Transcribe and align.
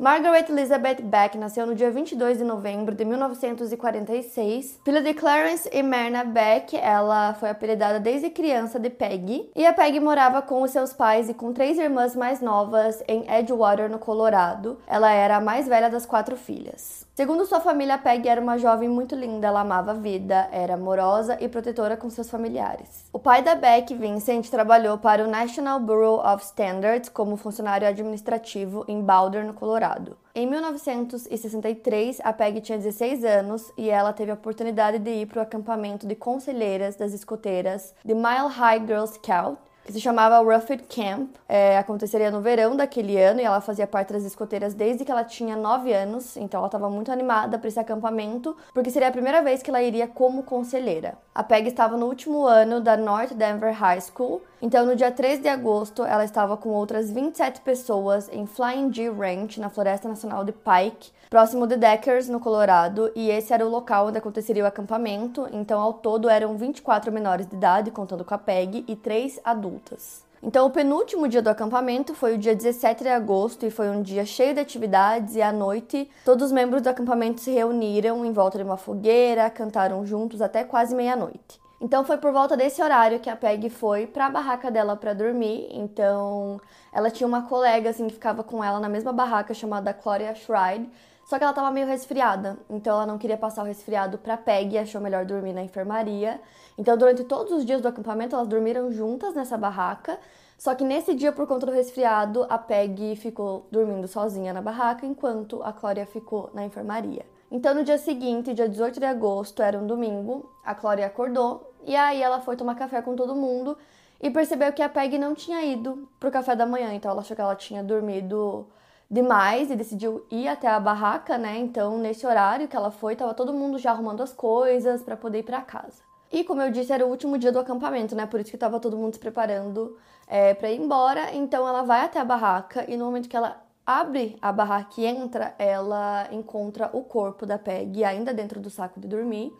Margaret 0.00 0.46
Elizabeth 0.48 1.02
Beck 1.02 1.36
nasceu 1.36 1.66
no 1.66 1.74
dia 1.74 1.90
22 1.90 2.38
de 2.38 2.44
novembro 2.44 2.94
de 2.94 3.04
1946. 3.04 4.80
Filha 4.82 5.02
de 5.02 5.12
Clarence 5.12 5.68
e 5.70 5.82
Myrna 5.82 6.24
Beck, 6.24 6.74
ela 6.74 7.34
foi 7.34 7.50
apelidada 7.50 8.00
desde 8.00 8.30
criança 8.30 8.80
de 8.80 8.88
Peggy. 8.88 9.50
E 9.54 9.66
a 9.66 9.74
Peggy 9.74 10.00
morava 10.00 10.40
com 10.40 10.62
os 10.62 10.70
seus 10.70 10.94
pais 10.94 11.28
e 11.28 11.34
com 11.34 11.52
três 11.52 11.78
irmãs 11.78 12.16
mais 12.16 12.40
novas 12.40 13.04
em 13.06 13.30
Edgewater, 13.30 13.90
no 13.90 13.98
Colorado. 13.98 14.78
Ela 14.86 15.12
era 15.12 15.36
a 15.36 15.40
mais 15.40 15.68
velha 15.68 15.90
das 15.90 16.06
quatro 16.06 16.34
filhas. 16.34 17.06
Segundo 17.20 17.44
sua 17.44 17.60
família, 17.60 17.98
Peggy 17.98 18.30
era 18.30 18.40
uma 18.40 18.56
jovem 18.56 18.88
muito 18.88 19.14
linda, 19.14 19.48
ela 19.48 19.60
amava 19.60 19.90
a 19.90 19.94
vida, 19.94 20.48
era 20.50 20.72
amorosa 20.72 21.36
e 21.38 21.50
protetora 21.50 21.94
com 21.94 22.08
seus 22.08 22.30
familiares. 22.30 23.10
O 23.12 23.18
pai 23.18 23.42
da 23.42 23.54
Beck, 23.54 23.94
Vincent, 23.94 24.48
trabalhou 24.48 24.96
para 24.96 25.22
o 25.22 25.28
National 25.28 25.78
Bureau 25.80 26.26
of 26.26 26.42
Standards 26.42 27.10
como 27.10 27.36
funcionário 27.36 27.86
administrativo 27.86 28.86
em 28.88 29.02
Boulder, 29.02 29.44
no 29.44 29.52
Colorado. 29.52 30.16
Em 30.34 30.46
1963, 30.46 32.20
a 32.24 32.32
Peggy 32.32 32.62
tinha 32.62 32.78
16 32.78 33.22
anos 33.22 33.70
e 33.76 33.90
ela 33.90 34.14
teve 34.14 34.30
a 34.30 34.34
oportunidade 34.34 34.98
de 34.98 35.10
ir 35.10 35.26
para 35.26 35.40
o 35.40 35.42
acampamento 35.42 36.06
de 36.06 36.14
conselheiras 36.14 36.96
das 36.96 37.12
escoteiras 37.12 37.94
de 38.02 38.14
Mile 38.14 38.48
High 38.48 38.86
Girl 38.86 39.04
Scout 39.04 39.58
que 39.90 39.94
se 39.94 40.00
chamava 40.00 40.38
Rufford 40.38 40.84
Camp. 40.84 41.34
É, 41.48 41.76
aconteceria 41.76 42.30
no 42.30 42.40
verão 42.40 42.76
daquele 42.76 43.20
ano 43.20 43.40
e 43.40 43.44
ela 43.44 43.60
fazia 43.60 43.86
parte 43.86 44.12
das 44.12 44.22
escoteiras 44.22 44.72
desde 44.72 45.04
que 45.04 45.10
ela 45.10 45.24
tinha 45.24 45.56
9 45.56 45.92
anos, 45.92 46.36
então 46.36 46.58
ela 46.58 46.68
estava 46.68 46.88
muito 46.88 47.10
animada 47.10 47.58
para 47.58 47.66
esse 47.66 47.80
acampamento, 47.80 48.56
porque 48.72 48.90
seria 48.90 49.08
a 49.08 49.12
primeira 49.12 49.42
vez 49.42 49.62
que 49.62 49.70
ela 49.70 49.82
iria 49.82 50.06
como 50.06 50.44
conselheira. 50.44 51.18
A 51.34 51.42
Peg 51.42 51.66
estava 51.66 51.96
no 51.96 52.06
último 52.06 52.46
ano 52.46 52.80
da 52.80 52.96
North 52.96 53.32
Denver 53.32 53.72
High 53.72 54.00
School, 54.00 54.40
então 54.62 54.84
no 54.84 54.96
dia 54.96 55.10
3 55.10 55.40
de 55.40 55.48
agosto 55.48 56.04
ela 56.04 56.24
estava 56.24 56.56
com 56.56 56.70
outras 56.70 57.10
27 57.10 57.60
pessoas 57.60 58.28
em 58.32 58.46
Flying 58.46 58.92
G 58.92 59.10
Ranch, 59.10 59.58
na 59.58 59.70
Floresta 59.70 60.08
Nacional 60.08 60.44
de 60.44 60.52
Pike, 60.52 61.10
próximo 61.30 61.66
de 61.66 61.76
Deckers, 61.76 62.28
no 62.28 62.40
Colorado, 62.40 63.10
e 63.14 63.30
esse 63.30 63.52
era 63.52 63.66
o 63.66 63.70
local 63.70 64.08
onde 64.08 64.18
aconteceria 64.18 64.64
o 64.64 64.66
acampamento, 64.66 65.48
então 65.52 65.80
ao 65.80 65.92
todo 65.94 66.28
eram 66.28 66.56
24 66.56 67.12
menores 67.12 67.46
de 67.46 67.54
idade, 67.54 67.90
contando 67.90 68.24
com 68.24 68.34
a 68.34 68.38
Peg, 68.38 68.84
e 68.86 68.96
3 68.96 69.40
adultas. 69.44 70.28
Então, 70.42 70.66
o 70.66 70.70
penúltimo 70.70 71.28
dia 71.28 71.42
do 71.42 71.50
acampamento 71.50 72.14
foi 72.14 72.34
o 72.34 72.38
dia 72.38 72.56
17 72.56 73.04
de 73.04 73.10
agosto 73.10 73.66
e 73.66 73.70
foi 73.70 73.90
um 73.90 74.00
dia 74.00 74.24
cheio 74.24 74.54
de 74.54 74.60
atividades. 74.60 75.36
E 75.36 75.42
à 75.42 75.52
noite, 75.52 76.10
todos 76.24 76.46
os 76.46 76.52
membros 76.52 76.80
do 76.80 76.88
acampamento 76.88 77.42
se 77.42 77.50
reuniram 77.50 78.24
em 78.24 78.32
volta 78.32 78.56
de 78.56 78.64
uma 78.64 78.78
fogueira, 78.78 79.50
cantaram 79.50 80.04
juntos 80.06 80.40
até 80.40 80.64
quase 80.64 80.94
meia-noite. 80.94 81.60
Então, 81.80 82.04
foi 82.04 82.18
por 82.18 82.30
volta 82.30 82.56
desse 82.56 82.82
horário 82.82 83.20
que 83.20 83.30
a 83.30 83.36
Peg 83.36 83.70
foi 83.70 84.06
para 84.06 84.26
a 84.26 84.30
barraca 84.30 84.70
dela 84.70 84.96
para 84.96 85.14
dormir. 85.14 85.66
Então, 85.70 86.60
ela 86.92 87.10
tinha 87.10 87.26
uma 87.26 87.42
colega 87.42 87.88
assim 87.88 88.06
que 88.06 88.14
ficava 88.14 88.44
com 88.44 88.62
ela 88.62 88.78
na 88.78 88.88
mesma 88.88 89.12
barraca 89.12 89.54
chamada 89.54 89.94
Claudia 89.94 90.34
Shride. 90.34 90.90
Só 91.24 91.38
que 91.38 91.44
ela 91.44 91.52
estava 91.52 91.70
meio 91.70 91.86
resfriada, 91.86 92.58
então 92.68 92.92
ela 92.94 93.06
não 93.06 93.16
queria 93.16 93.36
passar 93.36 93.62
o 93.62 93.64
resfriado 93.64 94.18
para 94.18 94.36
Peg 94.36 94.74
e 94.74 94.78
achou 94.78 95.00
melhor 95.00 95.24
dormir 95.24 95.52
na 95.52 95.62
enfermaria. 95.62 96.40
Então, 96.76 96.96
durante 96.98 97.24
todos 97.24 97.52
os 97.52 97.64
dias 97.64 97.80
do 97.80 97.88
acampamento, 97.88 98.34
elas 98.34 98.48
dormiram 98.48 98.90
juntas 98.90 99.34
nessa 99.34 99.56
barraca. 99.56 100.18
Só 100.58 100.74
que 100.74 100.84
nesse 100.84 101.14
dia, 101.14 101.32
por 101.32 101.46
conta 101.46 101.64
do 101.64 101.72
resfriado, 101.72 102.44
a 102.50 102.58
Peg 102.58 103.16
ficou 103.16 103.66
dormindo 103.70 104.06
sozinha 104.06 104.52
na 104.52 104.60
barraca, 104.60 105.06
enquanto 105.06 105.62
a 105.62 105.72
Clória 105.72 106.04
ficou 106.04 106.50
na 106.52 106.64
enfermaria. 106.64 107.24
Então, 107.50 107.74
no 107.74 107.82
dia 107.82 107.98
seguinte, 107.98 108.54
dia 108.54 108.68
18 108.68 109.00
de 109.00 109.06
agosto, 109.06 109.60
era 109.60 109.76
um 109.76 109.86
domingo, 109.86 110.48
a 110.64 110.74
Clória 110.74 111.06
acordou 111.06 111.74
e 111.84 111.96
aí 111.96 112.22
ela 112.22 112.40
foi 112.40 112.56
tomar 112.56 112.76
café 112.76 113.02
com 113.02 113.16
todo 113.16 113.34
mundo 113.34 113.76
e 114.20 114.30
percebeu 114.30 114.72
que 114.72 114.82
a 114.82 114.88
Peg 114.88 115.18
não 115.18 115.34
tinha 115.34 115.64
ido 115.64 116.08
pro 116.20 116.30
café 116.30 116.54
da 116.54 116.64
manhã, 116.64 116.92
então 116.92 117.10
ela 117.10 117.22
achou 117.22 117.34
que 117.34 117.42
ela 117.42 117.56
tinha 117.56 117.82
dormido 117.82 118.68
demais 119.10 119.68
e 119.70 119.74
decidiu 119.74 120.24
ir 120.30 120.46
até 120.46 120.68
a 120.68 120.78
barraca, 120.78 121.36
né? 121.36 121.58
Então, 121.58 121.98
nesse 121.98 122.24
horário 122.24 122.68
que 122.68 122.76
ela 122.76 122.92
foi, 122.92 123.16
tava 123.16 123.34
todo 123.34 123.52
mundo 123.52 123.78
já 123.78 123.90
arrumando 123.90 124.22
as 124.22 124.32
coisas 124.32 125.02
para 125.02 125.16
poder 125.16 125.40
ir 125.40 125.42
para 125.42 125.60
casa. 125.60 126.02
E 126.30 126.44
como 126.44 126.62
eu 126.62 126.70
disse, 126.70 126.92
era 126.92 127.04
o 127.04 127.10
último 127.10 127.36
dia 127.36 127.50
do 127.50 127.58
acampamento, 127.58 128.14
né? 128.14 128.26
Por 128.26 128.38
isso 128.38 128.52
que 128.52 128.56
tava 128.56 128.78
todo 128.78 128.96
mundo 128.96 129.14
se 129.14 129.18
preparando 129.18 129.96
é, 130.28 130.54
para 130.54 130.70
ir 130.70 130.80
embora. 130.80 131.34
Então, 131.34 131.66
ela 131.66 131.82
vai 131.82 132.02
até 132.04 132.20
a 132.20 132.24
barraca 132.24 132.84
e 132.86 132.96
no 132.96 133.06
momento 133.06 133.28
que 133.28 133.36
ela 133.36 133.60
abre 133.98 134.36
a 134.40 134.52
barraca 134.52 135.00
e 135.00 135.06
entra, 135.06 135.54
ela 135.58 136.28
encontra 136.30 136.90
o 136.92 137.02
corpo 137.02 137.44
da 137.44 137.58
Peg 137.58 138.04
ainda 138.04 138.32
dentro 138.32 138.60
do 138.60 138.70
saco 138.70 139.00
de 139.00 139.08
dormir. 139.08 139.52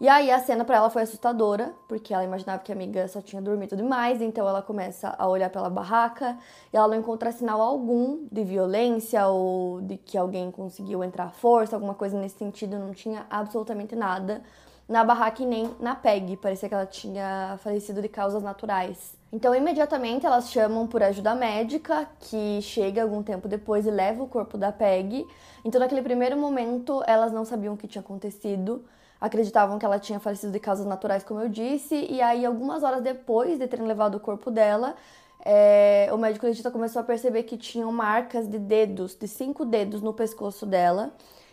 E 0.00 0.08
aí 0.08 0.32
a 0.32 0.40
cena 0.40 0.64
para 0.64 0.78
ela 0.78 0.90
foi 0.90 1.02
assustadora, 1.02 1.72
porque 1.86 2.12
ela 2.12 2.24
imaginava 2.24 2.60
que 2.60 2.72
a 2.72 2.74
amiga 2.74 3.06
só 3.06 3.20
tinha 3.20 3.40
dormido 3.40 3.76
demais, 3.76 4.20
então 4.20 4.48
ela 4.48 4.60
começa 4.60 5.14
a 5.16 5.28
olhar 5.28 5.48
pela 5.48 5.70
barraca 5.70 6.36
e 6.72 6.76
ela 6.76 6.88
não 6.88 6.96
encontra 6.96 7.30
sinal 7.30 7.60
algum 7.60 8.26
de 8.32 8.42
violência 8.42 9.28
ou 9.28 9.80
de 9.80 9.96
que 9.96 10.18
alguém 10.18 10.50
conseguiu 10.50 11.04
entrar 11.04 11.26
à 11.26 11.30
força, 11.30 11.76
alguma 11.76 11.94
coisa 11.94 12.18
nesse 12.18 12.36
sentido, 12.36 12.80
não 12.80 12.92
tinha 12.92 13.26
absolutamente 13.30 13.94
nada 13.94 14.42
na 14.88 15.04
barraca 15.04 15.40
e 15.40 15.46
nem 15.46 15.70
na 15.78 15.94
PEG, 15.94 16.36
parecia 16.36 16.68
que 16.68 16.74
ela 16.74 16.86
tinha 16.86 17.56
falecido 17.62 18.02
de 18.02 18.08
causas 18.08 18.42
naturais. 18.42 19.21
Então, 19.32 19.54
imediatamente 19.54 20.26
elas 20.26 20.50
chamam 20.50 20.86
por 20.86 21.02
ajuda 21.02 21.34
médica, 21.34 22.06
que 22.20 22.60
chega 22.60 23.02
algum 23.02 23.22
tempo 23.22 23.48
depois 23.48 23.86
e 23.86 23.90
leva 23.90 24.22
o 24.22 24.28
corpo 24.28 24.58
da 24.58 24.70
PEG. 24.70 25.26
Então, 25.64 25.80
naquele 25.80 26.02
primeiro 26.02 26.36
momento, 26.36 27.02
elas 27.06 27.32
não 27.32 27.44
sabiam 27.44 27.74
o 27.74 27.76
que 27.76 27.88
tinha 27.88 28.02
acontecido 28.02 28.84
acreditavam 29.22 29.78
que 29.78 29.86
ela 29.86 30.00
tinha 30.00 30.18
falecido 30.18 30.52
de 30.52 30.58
causas 30.58 30.84
naturais, 30.84 31.22
como 31.22 31.40
eu 31.40 31.48
disse, 31.48 31.94
e 32.10 32.20
aí 32.20 32.44
algumas 32.44 32.82
horas 32.82 33.00
depois 33.00 33.56
de 33.56 33.68
terem 33.68 33.86
levado 33.86 34.16
o 34.16 34.20
corpo 34.20 34.50
dela, 34.50 34.96
é, 35.44 36.08
o 36.12 36.18
médico 36.18 36.44
legista 36.44 36.72
começou 36.72 36.98
a 36.98 37.04
perceber 37.04 37.44
que 37.44 37.56
tinham 37.56 37.92
marcas 37.92 38.48
de 38.48 38.58
dedos, 38.58 39.14
de 39.14 39.28
cinco 39.28 39.64
dedos 39.64 40.02
no 40.02 40.12
pescoço 40.12 40.66
dela. 40.66 41.12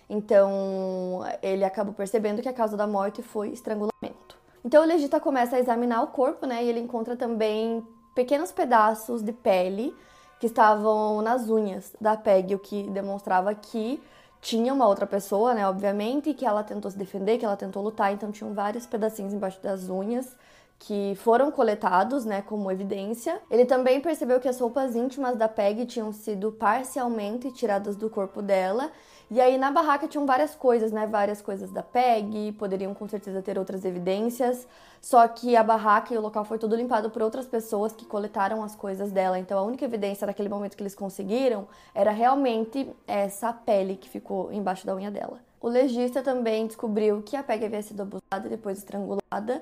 Então 0.10 1.22
ele 1.44 1.64
acabou 1.64 1.94
percebendo 1.94 2.42
que 2.42 2.50
a 2.50 2.54
causa 2.54 2.76
da 2.76 2.88
morte 2.88 3.22
foi 3.22 3.50
estrangulamento. 3.50 4.39
Então 4.64 4.84
o 4.84 4.86
legista 4.86 5.20
começa 5.20 5.56
a 5.56 5.60
examinar 5.60 6.04
o 6.04 6.08
corpo, 6.08 6.46
né? 6.46 6.64
E 6.64 6.70
ele 6.70 6.80
encontra 6.80 7.16
também 7.16 7.86
pequenos 8.14 8.52
pedaços 8.52 9.22
de 9.22 9.32
pele 9.32 9.96
que 10.40 10.48
estavam 10.48 11.22
nas 11.22 11.50
unhas 11.50 11.94
da 12.00 12.16
Peg, 12.16 12.56
o 12.56 12.60
que 12.60 12.84
demonstrava 12.84 13.54
que 13.54 14.02
tinha 14.42 14.74
uma 14.74 14.88
outra 14.88 15.06
pessoa, 15.06 15.54
né, 15.54 15.68
obviamente, 15.68 16.34
que 16.34 16.46
ela 16.46 16.64
tentou 16.64 16.90
se 16.90 16.98
defender, 16.98 17.38
que 17.38 17.44
ela 17.44 17.58
tentou 17.58 17.84
lutar, 17.84 18.14
então 18.14 18.32
tinham 18.32 18.54
vários 18.54 18.86
pedacinhos 18.86 19.34
embaixo 19.34 19.62
das 19.62 19.90
unhas 19.90 20.34
que 20.80 21.14
foram 21.18 21.52
coletados, 21.52 22.24
né, 22.24 22.42
como 22.42 22.72
evidência. 22.72 23.42
Ele 23.52 23.66
também 23.66 24.00
percebeu 24.00 24.40
que 24.40 24.48
as 24.48 24.58
roupas 24.58 24.96
íntimas 24.96 25.36
da 25.36 25.50
Peg 25.50 25.86
tinham 25.86 26.14
sido 26.14 26.54
parcialmente 26.54 27.52
tiradas 27.52 27.98
do 27.98 28.10
corpo 28.10 28.42
dela. 28.42 28.90
E 29.32 29.40
aí 29.40 29.60
na 29.60 29.70
barraca 29.70 30.08
tinham 30.08 30.26
várias 30.26 30.56
coisas, 30.56 30.92
né, 30.92 31.06
várias 31.06 31.40
coisas 31.40 31.70
da 31.70 31.84
Peg, 31.84 32.52
poderiam 32.54 32.96
com 32.96 33.08
certeza 33.08 33.42
ter 33.44 33.60
outras 33.60 33.86
evidências. 33.86 34.68
Só 35.00 35.28
que 35.28 35.56
a 35.56 35.64
barraca 35.64 36.14
e 36.14 36.18
o 36.18 36.22
local 36.22 36.44
foi 36.44 36.58
todo 36.58 36.76
limpado 36.76 37.12
por 37.12 37.22
outras 37.22 37.46
pessoas 37.46 37.94
que 37.94 38.06
coletaram 38.06 38.64
as 38.64 38.76
coisas 38.76 39.12
dela. 39.12 39.38
Então 39.38 39.60
a 39.60 39.62
única 39.62 39.86
evidência 39.86 40.26
naquele 40.26 40.50
momento 40.50 40.76
que 40.76 40.82
eles 40.82 40.96
conseguiram 40.96 41.68
era 41.94 42.12
realmente 42.12 42.92
essa 43.08 43.54
pele 43.54 43.96
que 43.96 44.10
ficou 44.10 44.52
embaixo 44.52 44.86
da 44.86 44.96
unha 44.96 45.12
dela. 45.12 45.40
O 45.62 45.68
legista 45.68 46.24
também 46.24 46.66
descobriu 46.66 47.22
que 47.22 47.36
a 47.36 47.44
Peg 47.44 47.66
havia 47.66 47.84
sido 47.84 48.02
abusada 48.02 48.48
e 48.48 48.50
depois 48.50 48.80
estrangulada 48.80 49.62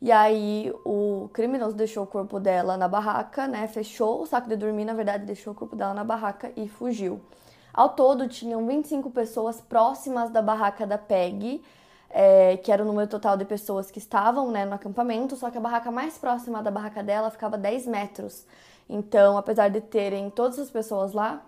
e 0.00 0.12
aí 0.12 0.72
o 0.84 1.30
criminoso 1.32 1.74
deixou 1.74 2.04
o 2.04 2.06
corpo 2.06 2.38
dela 2.38 2.76
na 2.76 2.86
barraca, 2.86 3.46
né? 3.46 3.66
Fechou 3.66 4.22
o 4.22 4.26
saco 4.26 4.48
de 4.48 4.56
dormir, 4.56 4.84
na 4.84 4.92
verdade, 4.92 5.24
deixou 5.24 5.52
o 5.52 5.56
corpo 5.56 5.74
dela 5.74 5.94
na 5.94 6.04
barraca 6.04 6.52
e 6.56 6.68
fugiu. 6.68 7.20
Ao 7.76 7.90
todo, 7.90 8.26
tinham 8.26 8.66
25 8.66 9.10
pessoas 9.10 9.60
próximas 9.60 10.30
da 10.30 10.40
barraca 10.40 10.86
da 10.86 10.96
Peg. 10.96 11.62
é, 12.08 12.56
que 12.56 12.72
era 12.72 12.82
o 12.82 12.86
número 12.86 13.08
total 13.08 13.36
de 13.36 13.44
pessoas 13.44 13.90
que 13.90 13.98
estavam 13.98 14.50
né, 14.50 14.64
no 14.64 14.74
acampamento, 14.74 15.36
só 15.36 15.50
que 15.50 15.58
a 15.58 15.60
barraca 15.60 15.90
mais 15.90 16.16
próxima 16.16 16.62
da 16.62 16.70
barraca 16.70 17.02
dela 17.02 17.30
ficava 17.30 17.58
10 17.58 17.86
metros. 17.86 18.46
Então, 18.88 19.36
apesar 19.36 19.68
de 19.68 19.80
terem 19.82 20.30
todas 20.30 20.58
as 20.58 20.70
pessoas 20.70 21.12
lá, 21.12 21.44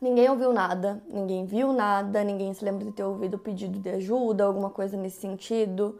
ninguém 0.00 0.28
ouviu 0.30 0.52
nada, 0.52 1.02
ninguém 1.08 1.44
viu 1.46 1.72
nada, 1.72 2.22
ninguém 2.22 2.52
se 2.54 2.64
lembra 2.64 2.84
de 2.84 2.92
ter 2.92 3.04
ouvido 3.04 3.38
pedido 3.38 3.78
de 3.80 3.88
ajuda, 3.90 4.44
alguma 4.44 4.70
coisa 4.70 4.96
nesse 4.96 5.20
sentido. 5.20 5.98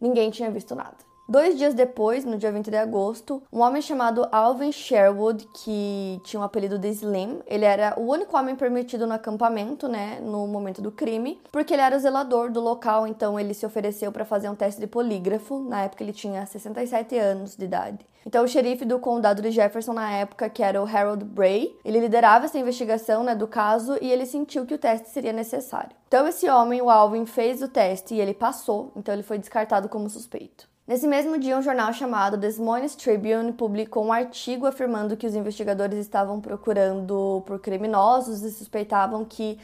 Ninguém 0.00 0.30
tinha 0.30 0.50
visto 0.50 0.74
nada. 0.74 1.07
Dois 1.30 1.58
dias 1.58 1.74
depois, 1.74 2.24
no 2.24 2.38
dia 2.38 2.50
20 2.50 2.70
de 2.70 2.76
agosto, 2.78 3.42
um 3.52 3.60
homem 3.60 3.82
chamado 3.82 4.26
Alvin 4.32 4.72
Sherwood, 4.72 5.46
que 5.52 6.18
tinha 6.24 6.40
o 6.40 6.42
um 6.42 6.46
apelido 6.46 6.78
de 6.78 6.88
Slim, 6.88 7.40
ele 7.46 7.66
era 7.66 7.92
o 7.98 8.10
único 8.10 8.34
homem 8.34 8.56
permitido 8.56 9.06
no 9.06 9.12
acampamento, 9.12 9.86
né, 9.86 10.20
no 10.22 10.46
momento 10.46 10.80
do 10.80 10.90
crime, 10.90 11.38
porque 11.52 11.74
ele 11.74 11.82
era 11.82 11.94
o 11.94 12.00
zelador 12.00 12.50
do 12.50 12.62
local, 12.62 13.06
então 13.06 13.38
ele 13.38 13.52
se 13.52 13.66
ofereceu 13.66 14.10
para 14.10 14.24
fazer 14.24 14.48
um 14.48 14.54
teste 14.54 14.80
de 14.80 14.86
polígrafo. 14.86 15.58
Na 15.60 15.82
época 15.82 16.02
ele 16.02 16.14
tinha 16.14 16.46
67 16.46 17.18
anos 17.18 17.54
de 17.54 17.64
idade. 17.66 17.98
Então 18.24 18.42
o 18.42 18.48
xerife 18.48 18.86
do 18.86 18.98
condado 18.98 19.42
de 19.42 19.50
Jefferson 19.50 19.92
na 19.92 20.10
época, 20.10 20.48
que 20.48 20.62
era 20.62 20.82
o 20.82 20.86
Harold 20.86 21.26
Bray, 21.26 21.76
ele 21.84 22.00
liderava 22.00 22.46
essa 22.46 22.58
investigação, 22.58 23.22
né, 23.22 23.34
do 23.34 23.46
caso 23.46 23.98
e 24.00 24.10
ele 24.10 24.24
sentiu 24.24 24.64
que 24.64 24.72
o 24.72 24.78
teste 24.78 25.10
seria 25.10 25.34
necessário. 25.34 25.94
Então 26.08 26.26
esse 26.26 26.48
homem, 26.48 26.80
o 26.80 26.88
Alvin, 26.88 27.26
fez 27.26 27.60
o 27.60 27.68
teste 27.68 28.14
e 28.14 28.20
ele 28.20 28.32
passou, 28.32 28.92
então 28.96 29.12
ele 29.12 29.22
foi 29.22 29.36
descartado 29.36 29.90
como 29.90 30.08
suspeito. 30.08 30.67
Nesse 30.88 31.06
mesmo 31.06 31.38
dia, 31.38 31.54
um 31.54 31.60
jornal 31.60 31.92
chamado 31.92 32.38
Des 32.38 32.58
Moines 32.58 32.96
Tribune 32.96 33.52
publicou 33.52 34.06
um 34.06 34.10
artigo 34.10 34.64
afirmando 34.64 35.18
que 35.18 35.26
os 35.26 35.34
investigadores 35.34 35.98
estavam 35.98 36.40
procurando 36.40 37.42
por 37.44 37.58
criminosos 37.58 38.40
e 38.40 38.50
suspeitavam 38.50 39.22
que 39.22 39.58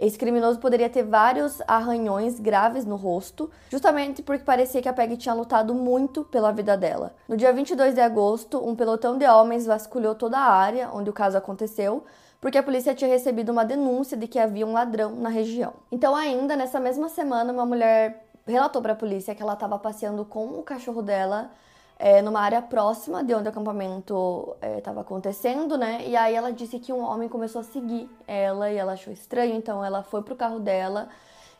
esse 0.00 0.16
criminoso 0.16 0.60
poderia 0.60 0.88
ter 0.88 1.02
vários 1.02 1.60
arranhões 1.66 2.38
graves 2.38 2.84
no 2.84 2.94
rosto, 2.94 3.50
justamente 3.68 4.22
porque 4.22 4.44
parecia 4.44 4.80
que 4.80 4.88
a 4.88 4.92
Peggy 4.92 5.16
tinha 5.16 5.34
lutado 5.34 5.74
muito 5.74 6.22
pela 6.22 6.52
vida 6.52 6.76
dela. 6.76 7.12
No 7.28 7.36
dia 7.36 7.52
22 7.52 7.94
de 7.94 8.00
agosto, 8.00 8.64
um 8.64 8.76
pelotão 8.76 9.18
de 9.18 9.26
homens 9.26 9.66
vasculhou 9.66 10.14
toda 10.14 10.38
a 10.38 10.52
área 10.52 10.90
onde 10.94 11.10
o 11.10 11.12
caso 11.12 11.36
aconteceu, 11.36 12.04
porque 12.40 12.56
a 12.56 12.62
polícia 12.62 12.94
tinha 12.94 13.10
recebido 13.10 13.50
uma 13.50 13.64
denúncia 13.64 14.16
de 14.16 14.28
que 14.28 14.38
havia 14.38 14.64
um 14.64 14.74
ladrão 14.74 15.10
na 15.16 15.28
região. 15.28 15.72
Então, 15.90 16.14
ainda 16.14 16.54
nessa 16.54 16.78
mesma 16.78 17.08
semana, 17.08 17.52
uma 17.52 17.66
mulher 17.66 18.27
relatou 18.52 18.82
para 18.82 18.92
a 18.92 18.96
polícia 18.96 19.34
que 19.34 19.42
ela 19.42 19.54
estava 19.54 19.78
passeando 19.78 20.24
com 20.24 20.46
o 20.58 20.62
cachorro 20.62 21.02
dela 21.02 21.50
é, 21.98 22.22
numa 22.22 22.40
área 22.40 22.62
próxima 22.62 23.24
de 23.24 23.34
onde 23.34 23.48
o 23.48 23.50
acampamento 23.50 24.56
estava 24.76 25.00
é, 25.00 25.02
acontecendo, 25.02 25.76
né? 25.76 26.06
E 26.06 26.16
aí 26.16 26.34
ela 26.34 26.52
disse 26.52 26.78
que 26.78 26.92
um 26.92 27.00
homem 27.00 27.28
começou 27.28 27.60
a 27.60 27.64
seguir 27.64 28.08
ela 28.26 28.70
e 28.70 28.76
ela 28.76 28.92
achou 28.92 29.12
estranho, 29.12 29.56
então 29.56 29.84
ela 29.84 30.02
foi 30.02 30.22
pro 30.22 30.36
carro 30.36 30.60
dela. 30.60 31.08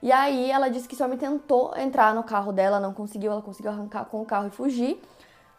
E 0.00 0.12
aí 0.12 0.50
ela 0.50 0.68
disse 0.68 0.86
que 0.86 0.94
esse 0.94 1.02
homem 1.02 1.18
tentou 1.18 1.76
entrar 1.76 2.14
no 2.14 2.22
carro 2.22 2.52
dela, 2.52 2.78
não 2.78 2.94
conseguiu, 2.94 3.32
ela 3.32 3.42
conseguiu 3.42 3.72
arrancar 3.72 4.04
com 4.04 4.22
o 4.22 4.24
carro 4.24 4.46
e 4.46 4.50
fugir. 4.50 5.02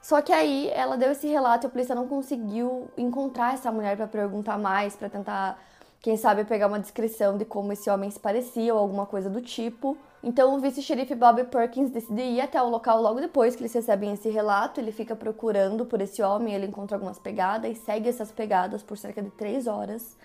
Só 0.01 0.21
que 0.21 0.31
aí 0.31 0.69
ela 0.69 0.95
deu 0.95 1.11
esse 1.11 1.27
relato 1.27 1.65
e 1.65 1.67
a 1.67 1.69
polícia 1.69 1.93
não 1.93 2.07
conseguiu 2.07 2.89
encontrar 2.97 3.53
essa 3.53 3.69
mulher 3.69 3.97
para 3.97 4.07
perguntar 4.07 4.57
mais, 4.57 4.95
para 4.95 5.09
tentar, 5.09 5.59
quem 6.01 6.15
sabe, 6.15 6.45
pegar 6.45 6.67
uma 6.67 6.79
descrição 6.79 7.37
de 7.37 7.43
como 7.43 7.73
esse 7.73 7.89
homem 7.89 8.09
se 8.09 8.19
parecia 8.19 8.73
ou 8.73 8.79
alguma 8.79 9.05
coisa 9.05 9.29
do 9.29 9.41
tipo. 9.41 9.97
Então, 10.23 10.55
o 10.55 10.59
vice-xerife 10.59 11.13
Bob 11.13 11.43
Perkins 11.45 11.89
decide 11.89 12.21
ir 12.21 12.41
até 12.41 12.61
o 12.61 12.69
local 12.69 13.01
logo 13.01 13.19
depois 13.19 13.55
que 13.55 13.61
eles 13.61 13.73
recebem 13.73 14.13
esse 14.13 14.29
relato. 14.29 14.79
Ele 14.79 14.93
fica 14.93 15.13
procurando 15.13 15.85
por 15.85 16.01
esse 16.01 16.21
homem, 16.21 16.53
ele 16.53 16.67
encontra 16.67 16.95
algumas 16.95 17.19
pegadas 17.19 17.71
e 17.71 17.75
segue 17.75 18.07
essas 18.07 18.31
pegadas 18.31 18.81
por 18.81 18.97
cerca 18.97 19.21
de 19.21 19.29
três 19.31 19.67
horas, 19.67 20.15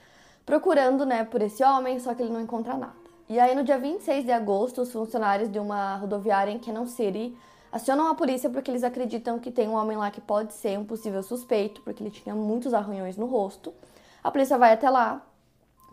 procurando 0.46 1.04
né, 1.04 1.24
por 1.24 1.42
esse 1.42 1.64
homem, 1.64 1.98
só 1.98 2.14
que 2.14 2.22
ele 2.22 2.32
não 2.32 2.40
encontra 2.40 2.76
nada. 2.76 3.04
E 3.28 3.40
aí, 3.40 3.54
no 3.54 3.64
dia 3.64 3.78
26 3.78 4.24
de 4.24 4.32
agosto, 4.32 4.82
os 4.82 4.92
funcionários 4.92 5.50
de 5.50 5.58
uma 5.58 5.96
rodoviária 5.96 6.52
em 6.52 6.58
Cannon 6.58 6.86
City 6.86 7.36
acionam 7.72 8.08
a 8.08 8.14
polícia 8.14 8.48
porque 8.48 8.70
eles 8.70 8.84
acreditam 8.84 9.40
que 9.40 9.50
tem 9.50 9.68
um 9.68 9.74
homem 9.74 9.96
lá 9.96 10.08
que 10.08 10.20
pode 10.20 10.52
ser 10.52 10.78
um 10.78 10.84
possível 10.84 11.22
suspeito, 11.22 11.80
porque 11.82 12.00
ele 12.00 12.10
tinha 12.10 12.34
muitos 12.34 12.72
arranhões 12.72 13.16
no 13.16 13.26
rosto. 13.26 13.74
A 14.22 14.30
polícia 14.30 14.56
vai 14.56 14.72
até 14.72 14.88
lá, 14.88 15.20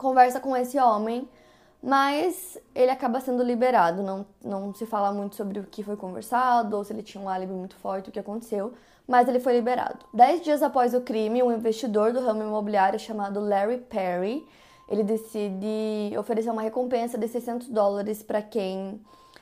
conversa 0.02 0.40
com 0.40 0.56
esse 0.56 0.78
homem 0.80 1.28
mas 1.84 2.60
ele 2.76 2.92
acaba 2.92 3.20
sendo 3.20 3.42
liberado. 3.42 4.04
Não, 4.04 4.26
não 4.44 4.74
se 4.74 4.86
fala 4.86 5.12
muito 5.12 5.36
sobre 5.36 5.60
o 5.60 5.64
que 5.64 5.84
foi 5.84 5.96
conversado 5.96 6.78
ou 6.78 6.84
se 6.84 6.94
ele 6.94 7.02
tinha 7.02 7.24
um 7.24 7.28
álibi 7.28 7.54
muito 7.54 7.76
forte, 7.76 8.10
o 8.10 8.12
que 8.12 8.20
aconteceu, 8.20 8.74
mas 9.08 9.28
ele 9.28 9.40
foi 9.40 9.54
liberado. 9.54 10.06
Dez 10.14 10.42
dias 10.42 10.62
após 10.62 10.94
o 10.94 11.02
crime, 11.02 11.42
um 11.42 11.52
investidor 11.52 12.14
do 12.14 12.22
ramo 12.22 12.44
imobiliário 12.44 13.00
chamado 13.00 13.40
Larry 13.40 13.80
Perry 13.80 14.46
ele 14.88 15.04
decide 15.04 16.14
oferecer 16.20 16.50
uma 16.50 16.62
recompensa 16.62 17.18
de 17.18 17.26
600 17.26 17.70
dólares 17.70 18.22
para 18.22 18.42
quem 18.42 19.00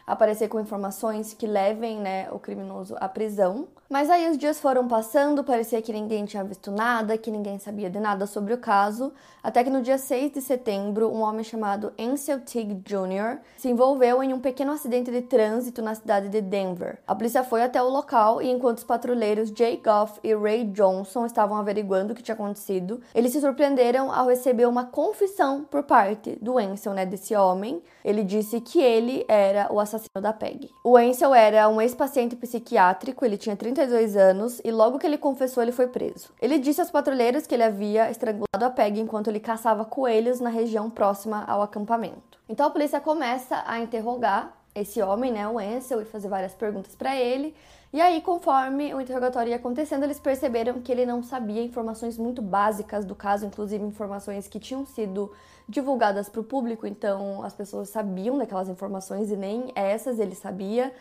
aparecer 0.09 0.47
com 0.47 0.59
informações 0.59 1.33
que 1.33 1.45
levem 1.45 1.99
né, 1.99 2.27
o 2.31 2.39
criminoso 2.39 2.95
à 2.99 3.07
prisão. 3.07 3.67
Mas 3.87 4.09
aí 4.09 4.29
os 4.29 4.37
dias 4.37 4.59
foram 4.59 4.87
passando, 4.87 5.43
parecia 5.43 5.81
que 5.81 5.91
ninguém 5.91 6.25
tinha 6.25 6.43
visto 6.43 6.71
nada, 6.71 7.17
que 7.17 7.31
ninguém 7.31 7.57
sabia 7.57 7.89
de 7.89 7.99
nada 7.99 8.27
sobre 8.27 8.53
o 8.53 8.57
caso, 8.57 9.11
até 9.41 9.63
que 9.63 9.69
no 9.69 9.81
dia 9.81 9.97
6 9.97 10.33
de 10.33 10.41
setembro, 10.41 11.09
um 11.09 11.21
homem 11.21 11.43
chamado 11.43 11.91
Ansel 11.97 12.41
Tig 12.41 12.75
Jr. 12.85 13.39
se 13.57 13.67
envolveu 13.67 14.21
em 14.21 14.31
um 14.31 14.39
pequeno 14.39 14.71
acidente 14.71 15.09
de 15.09 15.21
trânsito 15.21 15.81
na 15.81 15.95
cidade 15.95 16.29
de 16.29 16.41
Denver. 16.41 16.99
A 17.07 17.15
polícia 17.15 17.43
foi 17.43 17.63
até 17.63 17.81
o 17.81 17.89
local 17.89 18.41
e 18.41 18.49
enquanto 18.49 18.79
os 18.79 18.83
patrulheiros 18.83 19.49
Jay 19.49 19.81
Goff 19.83 20.19
e 20.23 20.35
Ray 20.35 20.65
Johnson 20.65 21.25
estavam 21.25 21.57
averiguando 21.57 22.13
o 22.13 22.15
que 22.15 22.21
tinha 22.21 22.35
acontecido, 22.35 23.01
eles 23.15 23.31
se 23.31 23.41
surpreenderam 23.41 24.11
ao 24.11 24.27
receber 24.27 24.67
uma 24.67 24.85
confissão 24.85 25.63
por 25.63 25.81
parte 25.83 26.37
do 26.41 26.59
Ansel, 26.59 26.93
né, 26.93 27.05
desse 27.07 27.35
homem. 27.35 27.81
Ele 28.05 28.23
disse 28.23 28.61
que 28.61 28.79
ele 28.79 29.25
era 29.27 29.71
o 29.71 29.79
assassino 29.79 29.98
assassino 29.99 30.21
da 30.21 30.33
Peg. 30.33 30.69
O 30.83 30.97
Ansel 30.97 31.33
era 31.33 31.67
um 31.69 31.81
ex-paciente 31.81 32.35
psiquiátrico, 32.35 33.25
ele 33.25 33.37
tinha 33.37 33.55
32 33.55 34.15
anos 34.15 34.61
e 34.63 34.71
logo 34.71 34.97
que 34.97 35.05
ele 35.05 35.17
confessou, 35.17 35.61
ele 35.61 35.71
foi 35.71 35.87
preso. 35.87 36.29
Ele 36.41 36.57
disse 36.57 36.79
aos 36.79 36.89
patrulheiros 36.89 37.45
que 37.45 37.53
ele 37.53 37.63
havia 37.63 38.09
estrangulado 38.09 38.65
a 38.65 38.69
Peg 38.69 38.99
enquanto 38.99 39.27
ele 39.27 39.39
caçava 39.39 39.85
coelhos 39.85 40.39
na 40.39 40.49
região 40.49 40.89
próxima 40.89 41.43
ao 41.45 41.61
acampamento. 41.61 42.39
Então 42.47 42.65
a 42.65 42.71
polícia 42.71 42.99
começa 42.99 43.63
a 43.67 43.79
interrogar 43.79 44.58
esse 44.79 45.01
homem, 45.01 45.31
né, 45.31 45.47
o 45.47 45.59
Ansel, 45.59 46.01
e 46.01 46.05
fazer 46.05 46.27
várias 46.27 46.53
perguntas 46.53 46.95
para 46.95 47.15
ele. 47.15 47.55
E 47.91 47.99
aí, 47.99 48.21
conforme 48.21 48.93
o 48.93 49.01
interrogatório 49.01 49.49
ia 49.49 49.55
acontecendo, 49.55 50.03
eles 50.03 50.19
perceberam 50.19 50.79
que 50.79 50.91
ele 50.91 51.05
não 51.05 51.23
sabia 51.23 51.63
informações 51.63 52.17
muito 52.17 52.41
básicas 52.41 53.03
do 53.03 53.15
caso, 53.15 53.45
inclusive 53.45 53.83
informações 53.83 54.47
que 54.47 54.59
tinham 54.59 54.85
sido 54.85 55.31
divulgadas 55.67 56.29
para 56.29 56.41
o 56.41 56.43
público, 56.43 56.87
então 56.87 57.43
as 57.43 57.53
pessoas 57.53 57.89
sabiam 57.89 58.37
daquelas 58.37 58.69
informações 58.69 59.31
e 59.31 59.35
nem 59.35 59.71
essas 59.75 60.19
ele 60.19 60.35
sabia. 60.35 60.93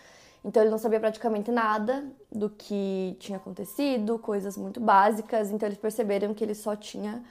Então 0.45 0.63
ele 0.63 0.71
não 0.71 0.79
sabia 0.79 1.01
praticamente 1.01 1.51
nada 1.51 2.05
do 2.31 2.49
que 2.49 3.17
tinha 3.19 3.37
acontecido, 3.37 4.19
coisas 4.19 4.57
muito 4.57 4.81
básicas. 4.81 5.51
Então 5.51 5.69
eles 5.69 5.79
perceberam 5.79 6.33
que 6.33 6.45
ele 6.45 6.55
só 6.55 6.77
tinha 6.77 7.23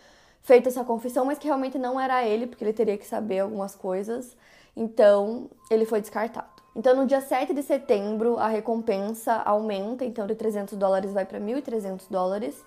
feito 0.47 0.69
essa 0.69 0.81
confissão, 0.81 1.25
mas 1.25 1.37
que 1.37 1.45
realmente 1.45 1.77
não 1.77 1.99
era 1.99 2.25
ele, 2.25 2.47
porque 2.47 2.63
ele 2.63 2.71
teria 2.71 2.97
que 2.97 3.05
saber 3.05 3.39
algumas 3.39 3.75
coisas. 3.75 4.35
Então 4.75 5.49
ele 5.69 5.85
foi 5.85 5.99
descartado. 5.99 6.47
Então, 6.73 6.95
no 6.95 7.05
dia 7.05 7.19
7 7.19 7.53
de 7.53 7.63
setembro, 7.63 8.37
a 8.37 8.47
recompensa 8.47 9.33
aumenta, 9.33 10.05
então 10.05 10.25
de 10.25 10.35
300 10.35 10.77
dólares 10.77 11.11
vai 11.11 11.25
para 11.25 11.39
1.300 11.39 12.03
dólares. 12.09 12.63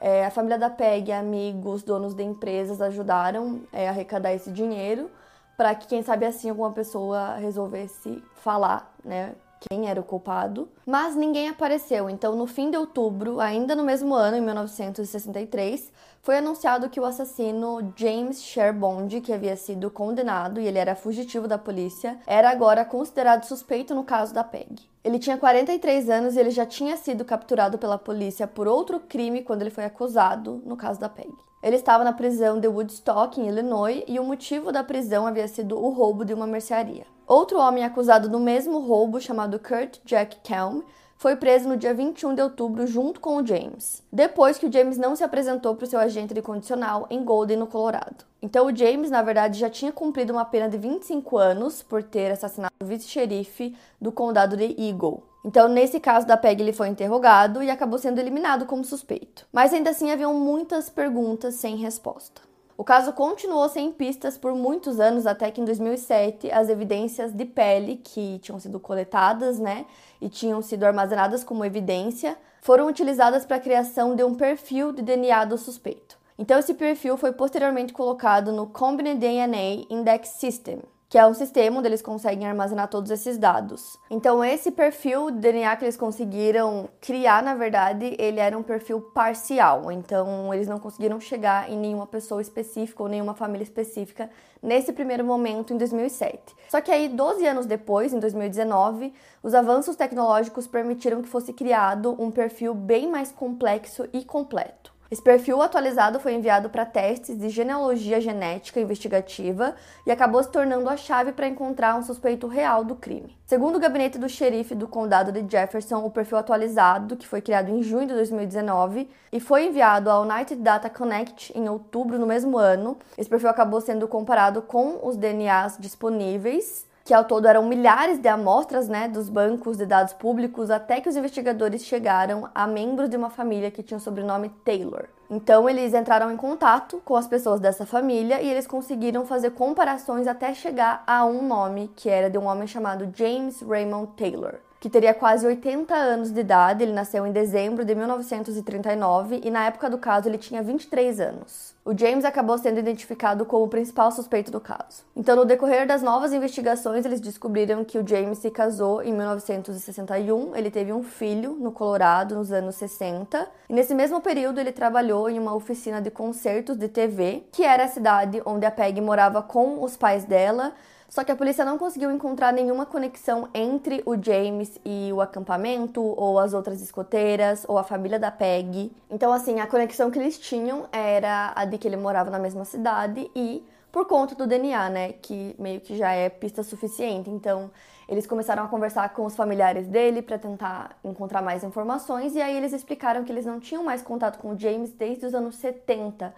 É, 0.00 0.24
a 0.24 0.30
família 0.30 0.58
da 0.58 0.70
PEG, 0.70 1.10
amigos, 1.10 1.82
donos 1.82 2.14
de 2.14 2.22
empresas 2.22 2.80
ajudaram 2.80 3.62
é, 3.72 3.88
a 3.88 3.90
arrecadar 3.90 4.32
esse 4.32 4.52
dinheiro 4.52 5.10
para 5.56 5.74
que, 5.74 5.88
quem 5.88 6.02
sabe 6.02 6.26
assim, 6.26 6.50
alguma 6.50 6.72
pessoa 6.72 7.36
resolvesse 7.36 8.22
falar, 8.36 8.94
né, 9.04 9.34
quem 9.60 9.88
era 9.88 9.98
o 9.98 10.04
culpado, 10.04 10.68
mas 10.84 11.16
ninguém 11.16 11.48
apareceu. 11.48 12.10
Então, 12.10 12.36
no 12.36 12.46
fim 12.46 12.70
de 12.70 12.76
outubro, 12.76 13.40
ainda 13.40 13.74
no 13.74 13.82
mesmo 13.82 14.14
ano, 14.14 14.36
em 14.36 14.40
1963, 14.40 15.90
foi 16.24 16.38
anunciado 16.38 16.88
que 16.88 16.98
o 16.98 17.04
assassino 17.04 17.92
James 17.94 18.42
Sherbond, 18.42 19.20
que 19.20 19.30
havia 19.30 19.54
sido 19.56 19.90
condenado 19.90 20.58
e 20.58 20.66
ele 20.66 20.78
era 20.78 20.96
fugitivo 20.96 21.46
da 21.46 21.58
polícia, 21.58 22.18
era 22.26 22.48
agora 22.48 22.82
considerado 22.82 23.44
suspeito 23.44 23.94
no 23.94 24.02
caso 24.02 24.32
da 24.32 24.42
PEG. 24.42 24.88
Ele 25.04 25.18
tinha 25.18 25.36
43 25.36 26.08
anos 26.08 26.34
e 26.34 26.40
ele 26.40 26.50
já 26.50 26.64
tinha 26.64 26.96
sido 26.96 27.26
capturado 27.26 27.76
pela 27.76 27.98
polícia 27.98 28.46
por 28.46 28.66
outro 28.66 29.00
crime 29.00 29.42
quando 29.42 29.60
ele 29.60 29.70
foi 29.70 29.84
acusado 29.84 30.62
no 30.64 30.78
caso 30.78 30.98
da 30.98 31.10
PEG. 31.10 31.30
Ele 31.62 31.76
estava 31.76 32.02
na 32.02 32.12
prisão 32.14 32.58
de 32.58 32.68
Woodstock, 32.68 33.38
em 33.38 33.48
Illinois, 33.48 34.02
e 34.08 34.18
o 34.18 34.24
motivo 34.24 34.72
da 34.72 34.82
prisão 34.82 35.26
havia 35.26 35.46
sido 35.46 35.78
o 35.78 35.90
roubo 35.90 36.24
de 36.24 36.32
uma 36.32 36.46
mercearia. 36.46 37.06
Outro 37.26 37.58
homem 37.58 37.84
acusado 37.84 38.30
do 38.30 38.40
mesmo 38.40 38.78
roubo, 38.78 39.20
chamado 39.20 39.58
Kurt 39.58 39.98
Jack 40.06 40.38
Kelm, 40.42 40.80
foi 41.24 41.36
preso 41.36 41.66
no 41.66 41.78
dia 41.78 41.94
21 41.94 42.34
de 42.34 42.42
outubro 42.42 42.86
junto 42.86 43.18
com 43.18 43.38
o 43.38 43.46
James, 43.46 44.02
depois 44.12 44.58
que 44.58 44.66
o 44.66 44.70
James 44.70 44.98
não 44.98 45.16
se 45.16 45.24
apresentou 45.24 45.74
para 45.74 45.84
o 45.84 45.88
seu 45.88 45.98
agente 45.98 46.34
de 46.34 46.42
condicional 46.42 47.06
em 47.08 47.24
Golden, 47.24 47.56
no 47.56 47.66
Colorado. 47.66 48.26
Então, 48.42 48.66
o 48.66 48.76
James, 48.76 49.10
na 49.10 49.22
verdade, 49.22 49.58
já 49.58 49.70
tinha 49.70 49.90
cumprido 49.90 50.34
uma 50.34 50.44
pena 50.44 50.68
de 50.68 50.76
25 50.76 51.38
anos 51.38 51.82
por 51.82 52.02
ter 52.02 52.30
assassinado 52.30 52.74
o 52.78 52.84
vice-xerife 52.84 53.74
do 53.98 54.12
condado 54.12 54.54
de 54.54 54.76
Eagle. 54.78 55.22
Então, 55.42 55.66
nesse 55.66 55.98
caso 55.98 56.26
da 56.26 56.36
PEG, 56.36 56.60
ele 56.60 56.74
foi 56.74 56.88
interrogado 56.88 57.62
e 57.62 57.70
acabou 57.70 57.98
sendo 57.98 58.18
eliminado 58.18 58.66
como 58.66 58.84
suspeito. 58.84 59.46
Mas 59.50 59.72
ainda 59.72 59.88
assim, 59.88 60.10
haviam 60.10 60.34
muitas 60.34 60.90
perguntas 60.90 61.54
sem 61.54 61.76
resposta. 61.76 62.42
O 62.76 62.82
caso 62.82 63.12
continuou 63.12 63.68
sem 63.68 63.92
pistas 63.92 64.36
por 64.36 64.52
muitos 64.52 64.98
anos, 64.98 65.26
até 65.26 65.48
que 65.48 65.60
em 65.60 65.64
2007 65.64 66.50
as 66.50 66.68
evidências 66.68 67.32
de 67.32 67.44
pele 67.44 68.00
que 68.02 68.40
tinham 68.40 68.58
sido 68.58 68.80
coletadas, 68.80 69.60
né, 69.60 69.86
e 70.20 70.28
tinham 70.28 70.60
sido 70.60 70.84
armazenadas 70.84 71.44
como 71.44 71.64
evidência, 71.64 72.36
foram 72.60 72.88
utilizadas 72.88 73.46
para 73.46 73.58
a 73.58 73.60
criação 73.60 74.16
de 74.16 74.24
um 74.24 74.34
perfil 74.34 74.90
de 74.90 75.02
DNA 75.02 75.44
do 75.44 75.56
suspeito. 75.56 76.18
Então 76.36 76.58
esse 76.58 76.74
perfil 76.74 77.16
foi 77.16 77.32
posteriormente 77.32 77.92
colocado 77.92 78.50
no 78.50 78.66
Combined 78.66 79.20
DNA 79.20 79.86
Index 79.88 80.30
System, 80.30 80.80
que 81.14 81.18
é 81.18 81.24
um 81.24 81.32
sistema 81.32 81.78
onde 81.78 81.86
eles 81.86 82.02
conseguem 82.02 82.44
armazenar 82.44 82.88
todos 82.88 83.08
esses 83.08 83.38
dados. 83.38 83.96
Então, 84.10 84.44
esse 84.44 84.72
perfil 84.72 85.30
DNA 85.30 85.76
que 85.76 85.84
eles 85.84 85.96
conseguiram 85.96 86.88
criar, 87.00 87.40
na 87.40 87.54
verdade, 87.54 88.16
ele 88.18 88.40
era 88.40 88.58
um 88.58 88.64
perfil 88.64 89.00
parcial. 89.00 89.92
Então, 89.92 90.52
eles 90.52 90.66
não 90.66 90.80
conseguiram 90.80 91.20
chegar 91.20 91.70
em 91.70 91.78
nenhuma 91.78 92.04
pessoa 92.04 92.42
específica 92.42 93.00
ou 93.00 93.08
nenhuma 93.08 93.32
família 93.32 93.62
específica 93.62 94.28
nesse 94.60 94.92
primeiro 94.92 95.24
momento 95.24 95.72
em 95.72 95.78
2007. 95.78 96.36
Só 96.68 96.80
que 96.80 96.90
aí, 96.90 97.08
12 97.08 97.46
anos 97.46 97.64
depois, 97.64 98.12
em 98.12 98.18
2019, 98.18 99.14
os 99.40 99.54
avanços 99.54 99.94
tecnológicos 99.94 100.66
permitiram 100.66 101.22
que 101.22 101.28
fosse 101.28 101.52
criado 101.52 102.16
um 102.18 102.28
perfil 102.28 102.74
bem 102.74 103.08
mais 103.08 103.30
complexo 103.30 104.08
e 104.12 104.24
completo. 104.24 104.93
Esse 105.14 105.22
perfil 105.22 105.62
atualizado 105.62 106.18
foi 106.18 106.34
enviado 106.34 106.68
para 106.68 106.84
testes 106.84 107.38
de 107.38 107.48
genealogia 107.48 108.20
genética 108.20 108.80
investigativa 108.80 109.76
e 110.04 110.10
acabou 110.10 110.42
se 110.42 110.50
tornando 110.50 110.90
a 110.90 110.96
chave 110.96 111.30
para 111.30 111.46
encontrar 111.46 111.94
um 111.94 112.02
suspeito 112.02 112.48
real 112.48 112.82
do 112.82 112.96
crime. 112.96 113.38
Segundo 113.46 113.76
o 113.76 113.78
gabinete 113.78 114.18
do 114.18 114.28
xerife 114.28 114.74
do 114.74 114.88
condado 114.88 115.30
de 115.30 115.48
Jefferson, 115.48 116.04
o 116.04 116.10
perfil 116.10 116.38
atualizado, 116.38 117.14
que 117.16 117.28
foi 117.28 117.40
criado 117.40 117.68
em 117.68 117.80
junho 117.80 118.08
de 118.08 118.12
2019 118.12 119.08
e 119.32 119.38
foi 119.38 119.66
enviado 119.66 120.10
ao 120.10 120.24
United 120.24 120.60
Data 120.60 120.90
Connect 120.90 121.56
em 121.56 121.68
outubro 121.68 122.18
no 122.18 122.26
mesmo 122.26 122.58
ano, 122.58 122.98
esse 123.16 123.30
perfil 123.30 123.50
acabou 123.50 123.80
sendo 123.80 124.08
comparado 124.08 124.62
com 124.62 124.98
os 125.00 125.16
DNAs 125.16 125.76
disponíveis 125.78 126.92
que 127.04 127.12
ao 127.12 127.24
todo 127.24 127.46
eram 127.46 127.66
milhares 127.66 128.18
de 128.18 128.28
amostras 128.28 128.88
né, 128.88 129.06
dos 129.06 129.28
bancos 129.28 129.76
de 129.76 129.84
dados 129.84 130.14
públicos, 130.14 130.70
até 130.70 131.02
que 131.02 131.08
os 131.08 131.16
investigadores 131.16 131.84
chegaram 131.84 132.48
a 132.54 132.66
membros 132.66 133.10
de 133.10 133.16
uma 133.16 133.28
família 133.28 133.70
que 133.70 133.82
tinha 133.82 133.98
o 133.98 134.00
sobrenome 134.00 134.48
Taylor. 134.64 135.04
Então 135.28 135.68
eles 135.68 135.92
entraram 135.92 136.32
em 136.32 136.36
contato 136.36 137.02
com 137.04 137.14
as 137.14 137.26
pessoas 137.26 137.60
dessa 137.60 137.84
família 137.84 138.40
e 138.40 138.48
eles 138.48 138.66
conseguiram 138.66 139.26
fazer 139.26 139.50
comparações 139.50 140.26
até 140.26 140.54
chegar 140.54 141.02
a 141.06 141.24
um 141.26 141.46
nome 141.46 141.90
que 141.94 142.08
era 142.08 142.30
de 142.30 142.38
um 142.38 142.46
homem 142.46 142.66
chamado 142.66 143.12
James 143.14 143.60
Raymond 143.60 144.12
Taylor 144.16 144.54
que 144.84 144.90
teria 144.90 145.14
quase 145.14 145.46
80 145.46 145.94
anos 145.94 146.30
de 146.30 146.40
idade. 146.40 146.82
Ele 146.82 146.92
nasceu 146.92 147.26
em 147.26 147.32
dezembro 147.32 147.86
de 147.86 147.94
1939 147.94 149.40
e 149.42 149.50
na 149.50 149.64
época 149.64 149.88
do 149.88 149.96
caso 149.96 150.28
ele 150.28 150.36
tinha 150.36 150.62
23 150.62 151.20
anos. 151.20 151.74
O 151.82 151.96
James 151.96 152.22
acabou 152.22 152.58
sendo 152.58 152.80
identificado 152.80 153.46
como 153.46 153.64
o 153.64 153.68
principal 153.68 154.12
suspeito 154.12 154.50
do 154.50 154.60
caso. 154.60 155.02
Então, 155.16 155.36
no 155.36 155.46
decorrer 155.46 155.86
das 155.86 156.02
novas 156.02 156.34
investigações, 156.34 157.06
eles 157.06 157.18
descobriram 157.18 157.82
que 157.82 157.98
o 157.98 158.06
James 158.06 158.36
se 158.36 158.50
casou 158.50 159.02
em 159.02 159.14
1961. 159.14 160.54
Ele 160.54 160.70
teve 160.70 160.92
um 160.92 161.02
filho 161.02 161.56
no 161.58 161.72
Colorado 161.72 162.34
nos 162.34 162.52
anos 162.52 162.74
60. 162.74 163.48
E 163.70 163.72
nesse 163.72 163.94
mesmo 163.94 164.20
período, 164.20 164.60
ele 164.60 164.70
trabalhou 164.70 165.30
em 165.30 165.38
uma 165.38 165.54
oficina 165.54 166.02
de 166.02 166.10
concertos 166.10 166.76
de 166.76 166.88
TV, 166.88 167.44
que 167.50 167.62
era 167.62 167.84
a 167.84 167.88
cidade 167.88 168.42
onde 168.44 168.66
a 168.66 168.70
Peg 168.70 169.00
morava 169.00 169.42
com 169.42 169.82
os 169.82 169.96
pais 169.96 170.26
dela 170.26 170.74
só 171.08 171.22
que 171.22 171.30
a 171.30 171.36
polícia 171.36 171.64
não 171.64 171.78
conseguiu 171.78 172.10
encontrar 172.10 172.52
nenhuma 172.52 172.86
conexão 172.86 173.48
entre 173.54 174.02
o 174.04 174.20
James 174.20 174.80
e 174.84 175.12
o 175.12 175.20
acampamento, 175.20 176.02
ou 176.02 176.38
as 176.38 176.52
outras 176.52 176.80
escoteiras, 176.80 177.64
ou 177.68 177.78
a 177.78 177.84
família 177.84 178.18
da 178.18 178.30
Peg. 178.30 178.90
Então, 179.10 179.32
assim, 179.32 179.60
a 179.60 179.66
conexão 179.66 180.10
que 180.10 180.18
eles 180.18 180.38
tinham 180.38 180.86
era 180.90 181.52
a 181.54 181.64
de 181.64 181.78
que 181.78 181.86
ele 181.86 181.96
morava 181.96 182.30
na 182.30 182.38
mesma 182.38 182.64
cidade 182.64 183.30
e 183.34 183.64
por 183.92 184.06
conta 184.06 184.34
do 184.34 184.44
DNA, 184.44 184.90
né? 184.90 185.12
Que 185.12 185.54
meio 185.56 185.80
que 185.80 185.96
já 185.96 186.10
é 186.10 186.28
pista 186.28 186.64
suficiente. 186.64 187.30
Então, 187.30 187.70
eles 188.08 188.26
começaram 188.26 188.64
a 188.64 188.68
conversar 188.68 189.08
com 189.10 189.24
os 189.24 189.36
familiares 189.36 189.86
dele 189.86 190.20
para 190.20 190.36
tentar 190.36 190.96
encontrar 191.04 191.40
mais 191.40 191.62
informações, 191.62 192.34
e 192.34 192.42
aí 192.42 192.56
eles 192.56 192.72
explicaram 192.72 193.22
que 193.24 193.30
eles 193.30 193.46
não 193.46 193.60
tinham 193.60 193.84
mais 193.84 194.02
contato 194.02 194.38
com 194.38 194.52
o 194.52 194.58
James 194.58 194.90
desde 194.90 195.24
os 195.26 195.34
anos 195.34 195.54
70. 195.56 196.34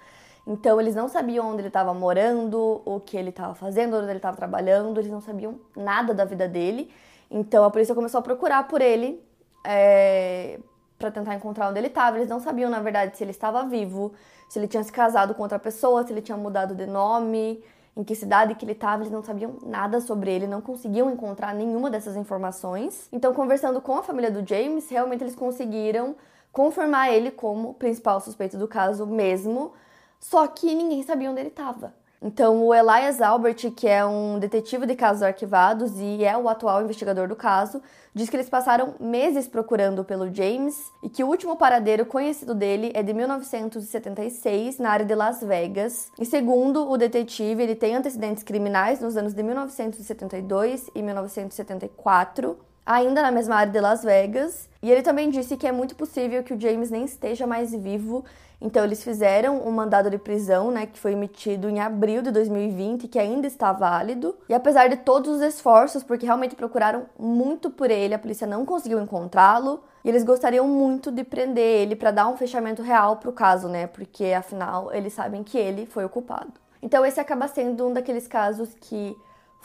Então 0.47 0.81
eles 0.81 0.95
não 0.95 1.09
sabiam 1.09 1.49
onde 1.51 1.61
ele 1.61 1.69
estava 1.69 1.93
morando, 1.93 2.81
o 2.85 3.01
que 3.01 3.17
ele 3.17 3.31
estava 3.31 3.55
fazendo, 3.55 3.97
onde 3.97 4.07
ele 4.07 4.19
estava 4.19 4.37
trabalhando, 4.37 5.01
eles 5.01 5.11
não 5.11 5.21
sabiam 5.21 5.59
nada 5.77 6.15
da 6.15 6.25
vida 6.25 6.47
dele. 6.47 6.91
Então 7.29 7.65
a 7.65 7.71
polícia 7.71 7.95
começou 7.95 8.21
a 8.21 8.23
procurar 8.23 8.69
por 8.69 8.81
ele 8.81 9.21
é, 9.65 10.61
para 10.97 11.11
tentar 11.11 11.35
encontrar 11.35 11.69
onde 11.69 11.81
ele 11.81 11.89
estava. 11.89 12.17
Eles 12.17 12.29
não 12.29 12.39
sabiam, 12.39 12.71
na 12.71 12.81
verdade, 12.81 13.17
se 13.17 13.25
ele 13.25 13.33
estava 13.33 13.65
vivo, 13.65 14.13
se 14.49 14.59
ele 14.59 14.69
tinha 14.69 14.85
se 14.85 14.93
casado 14.93 15.35
com 15.35 15.43
outra 15.43 15.59
pessoa, 15.59 16.07
se 16.07 16.13
ele 16.13 16.23
tinha 16.23 16.39
mudado 16.39 16.77
de 16.77 16.87
nome, 16.87 17.61
em 17.97 18.05
que 18.05 18.15
cidade 18.15 18.55
que 18.55 18.65
ele 18.65 18.73
estava. 18.73 19.03
Eles 19.03 19.13
não 19.13 19.25
sabiam 19.25 19.57
nada 19.65 20.01
sobre 20.01 20.31
ele, 20.33 20.47
não 20.47 20.61
conseguiam 20.61 21.11
encontrar 21.11 21.53
nenhuma 21.55 21.91
dessas 21.91 22.15
informações. 22.15 23.09
Então, 23.13 23.35
conversando 23.35 23.81
com 23.81 23.97
a 23.97 24.03
família 24.05 24.31
do 24.31 24.47
James, 24.49 24.89
realmente 24.89 25.25
eles 25.25 25.35
conseguiram 25.35 26.15
confirmar 26.53 27.13
ele 27.13 27.33
como 27.33 27.75
principal 27.75 28.21
suspeito 28.21 28.57
do 28.57 28.69
caso 28.69 29.07
mesmo 29.07 29.73
só 30.21 30.47
que 30.47 30.75
ninguém 30.75 31.03
sabia 31.03 31.31
onde 31.31 31.41
ele 31.41 31.49
estava. 31.49 31.95
Então, 32.21 32.65
o 32.65 32.75
Elias 32.75 33.21
Albert, 33.21 33.71
que 33.73 33.87
é 33.87 34.05
um 34.05 34.39
detetive 34.39 34.87
de 34.87 34.95
casos 34.95 35.23
arquivados 35.23 35.93
e 35.99 36.25
é 36.25 36.37
o 36.37 36.49
atual 36.49 36.83
investigador 36.83 37.29
do 37.29 37.37
caso, 37.37 37.83
diz 38.15 38.31
que 38.31 38.37
eles 38.37 38.49
passaram 38.49 38.95
meses 38.99 39.47
procurando 39.47 40.03
pelo 40.03 40.35
James 40.35 40.77
e 41.03 41.11
que 41.11 41.23
o 41.23 41.29
último 41.29 41.57
paradeiro 41.57 42.07
conhecido 42.07 42.55
dele 42.55 42.91
é 42.95 43.03
de 43.03 43.13
1976, 43.13 44.79
na 44.79 44.91
área 44.91 45.07
de 45.07 45.15
Las 45.15 45.43
Vegas. 45.43 46.11
E 46.19 46.25
segundo 46.25 46.91
o 46.91 46.97
detetive, 46.97 47.63
ele 47.63 47.75
tem 47.75 47.95
antecedentes 47.95 48.43
criminais 48.43 48.99
nos 48.99 49.17
anos 49.17 49.35
de 49.35 49.43
1972 49.43 50.91
e 50.95 51.03
1974 51.03 52.59
ainda 52.87 53.21
na 53.21 53.33
mesma 53.33 53.57
área 53.57 53.73
de 53.73 53.81
Las 53.81 54.05
Vegas. 54.05 54.69
E 54.87 54.91
ele 54.91 55.03
também 55.03 55.31
disse 55.31 55.57
que 55.57 55.67
é 55.67 55.73
muito 55.73 55.97
possível 55.97 56.43
que 56.43 56.55
o 56.55 56.61
James 56.61 56.91
nem 56.91 57.05
esteja 57.05 57.47
mais 57.47 57.75
vivo 57.75 58.25
então 58.61 58.85
eles 58.85 59.05
fizeram 59.05 59.67
um 59.67 59.71
mandado 59.71 60.11
de 60.11 60.19
prisão, 60.19 60.71
né, 60.71 60.87
que 60.87 60.99
foi 60.99 61.13
emitido 61.13 61.69
em 61.69 61.81
abril 61.81 62.23
de 62.23 62.31
2020, 62.31 63.07
que 63.09 63.19
ainda 63.19 63.47
está 63.47 63.73
válido. 63.73 64.35
E 64.49 64.55
apesar 64.55 64.89
de 64.89 64.97
todos 64.97 65.37
os 65.37 65.43
esforços, 65.43 66.03
porque 66.03 66.25
realmente 66.25 66.57
procuraram 66.57 67.07
muito 67.19 67.71
por 67.71 67.91
ele, 67.91 68.15
a 68.15 68.19
polícia 68.19 68.47
não 68.47 68.65
conseguiu 68.65 69.01
encontrá-lo. 69.01 69.83
E 70.03 70.09
eles 70.09 70.25
gostariam 70.25 70.67
muito 70.69 71.11
de 71.11 71.25
prender 71.25 71.83
ele 71.83 71.97
para 71.97 72.13
dar 72.13 72.29
um 72.29 72.37
fechamento 72.37 72.81
real 72.81 73.17
para 73.17 73.29
o 73.29 73.33
caso, 73.33 73.69
né? 73.69 73.89
Porque 73.89 74.27
afinal 74.27 74.93
eles 74.95 75.13
sabem 75.13 75.43
que 75.43 75.59
ele 75.59 75.85
foi 75.85 76.05
o 76.05 76.09
culpado. 76.09 76.53
Então 76.81 77.05
esse 77.05 77.19
acaba 77.19 77.49
sendo 77.49 77.89
um 77.89 77.93
daqueles 77.93 78.29
casos 78.29 78.71
que 78.81 79.17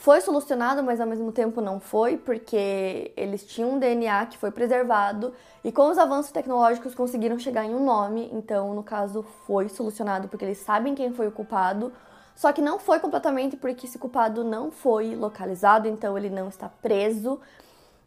foi 0.01 0.19
solucionado, 0.19 0.81
mas 0.81 0.99
ao 0.99 1.05
mesmo 1.05 1.31
tempo 1.31 1.61
não 1.61 1.79
foi, 1.79 2.17
porque 2.17 3.13
eles 3.15 3.45
tinham 3.45 3.73
um 3.73 3.77
DNA 3.77 4.25
que 4.25 4.35
foi 4.35 4.49
preservado 4.49 5.31
e 5.63 5.71
com 5.71 5.91
os 5.91 5.97
avanços 5.99 6.31
tecnológicos 6.31 6.95
conseguiram 6.95 7.37
chegar 7.37 7.65
em 7.65 7.75
um 7.75 7.85
nome, 7.85 8.27
então 8.33 8.73
no 8.73 8.81
caso 8.81 9.21
foi 9.45 9.69
solucionado 9.69 10.27
porque 10.27 10.43
eles 10.43 10.57
sabem 10.57 10.95
quem 10.95 11.13
foi 11.13 11.27
o 11.27 11.31
culpado. 11.31 11.93
Só 12.35 12.51
que 12.51 12.63
não 12.63 12.79
foi 12.79 12.99
completamente 12.99 13.55
porque 13.55 13.85
esse 13.85 13.99
culpado 13.99 14.43
não 14.43 14.71
foi 14.71 15.15
localizado, 15.15 15.87
então 15.87 16.17
ele 16.17 16.31
não 16.31 16.49
está 16.49 16.67
preso. 16.67 17.39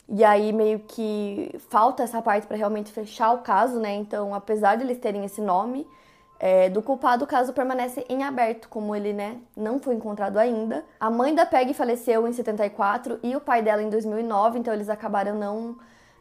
E 0.08 0.24
aí 0.24 0.52
meio 0.52 0.80
que 0.80 1.54
falta 1.70 2.02
essa 2.02 2.20
parte 2.20 2.44
para 2.44 2.56
realmente 2.56 2.90
fechar 2.90 3.30
o 3.34 3.38
caso, 3.38 3.78
né? 3.78 3.94
Então, 3.94 4.34
apesar 4.34 4.74
de 4.74 4.82
eles 4.82 4.98
terem 4.98 5.24
esse 5.24 5.40
nome, 5.40 5.86
é, 6.38 6.68
do 6.68 6.82
culpado, 6.82 7.24
o 7.24 7.26
caso 7.26 7.52
permanece 7.52 8.04
em 8.08 8.22
aberto, 8.22 8.68
como 8.68 8.94
ele 8.94 9.12
né, 9.12 9.38
não 9.56 9.78
foi 9.78 9.94
encontrado 9.94 10.36
ainda. 10.38 10.84
A 10.98 11.10
mãe 11.10 11.34
da 11.34 11.46
Peg 11.46 11.72
faleceu 11.74 12.26
em 12.26 12.32
74 12.32 13.18
e 13.22 13.34
o 13.34 13.40
pai 13.40 13.62
dela 13.62 13.82
em 13.82 13.88
2009, 13.88 14.58
então 14.58 14.74
eles 14.74 14.88
acabaram 14.88 15.36
não 15.36 15.76